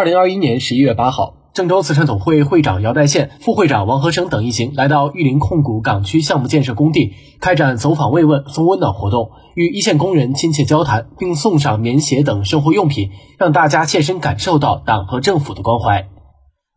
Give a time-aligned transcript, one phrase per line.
[0.00, 16.08] 二零二一年十一月八号，郑州慈善总会会长姚代宪、副会长王和生等一行来到玉林控股港区项目建设工地，开展走访慰问、送温暖活动，与一线工人亲切交谈，并送上棉鞋等生活用品，让大家切身感受到党和政府的关怀。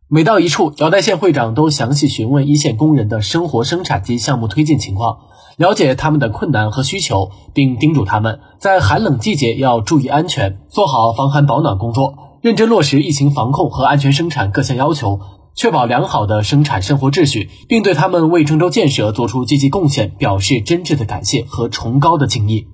[0.06, 5.16] 每到一处，姚代宪会长都详细询问一线工人的生活、生产及项目推进情况，
[5.56, 12.18] 了解他们的困难和需求，并叮嘱他们在寒冷季节要注意安全，做好防寒保暖工作。
[12.44, 15.18] 认真落实疫情防控和安全生产各项要求，
[15.56, 22.66] 确保良好的生产生活秩序，并对他们为郑州建设做出积极贡献表示真挚的感谢和崇高的敬意。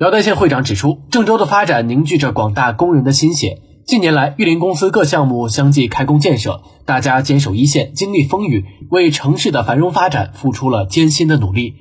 [0.00, 3.60] 姚代县会长指出，郑州的发展凝聚着广大工人的心血。
[3.86, 11.74] 近年来，玉林公司各项目相继开工建设，大家坚守一线，经历风雨，为城市的繁荣发展付出了艰辛的努力。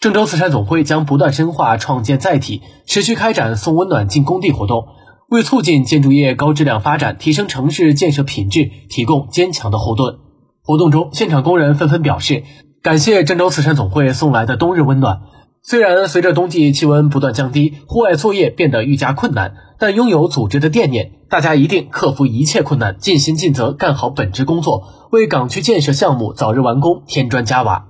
[0.00, 4.86] 郑州慈善总会将不断深化创建载体，持续开展送温暖进工地活动。
[5.28, 10.18] 为促进建筑业高质量发展，提升城市建设品质，提供坚强的后盾。
[10.62, 12.44] 活动中，现场工人纷纷表示
[12.82, 15.20] 感谢郑州慈善总会送来的冬日温暖。
[15.62, 27.86] 虽然随着冬季气温不断降低，户外作业变得愈加困难，但拥有组织的惦念，大家一定克服一切困难，尽心尽责干好本职工作，为港区建设项目早日完工添砖加瓦。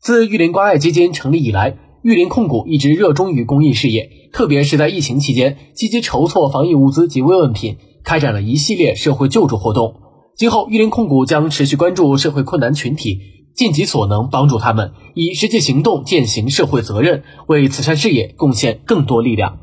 [0.00, 9.94] 自玉林关爱基金成立以来，玉林控股一直热衷于公益事业，特别是在疫情期间，积极筹措防疫物资及慰问品，开展了一系列社会救助活动。
[10.34, 13.20] 今后，玉林控股将持续关注社会困难群体，
[13.54, 19.60] 尽己所能帮助他们，以实际行动践行社会责任，为慈善事业贡献更多力量。